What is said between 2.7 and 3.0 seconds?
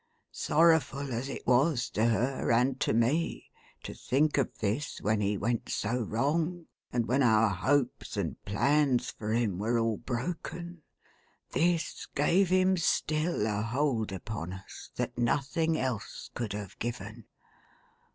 to